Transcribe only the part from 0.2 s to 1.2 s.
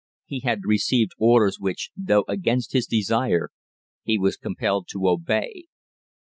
He had received